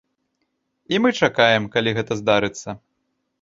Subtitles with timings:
[0.95, 2.69] І мы чакаем, калі гэта здарыцца.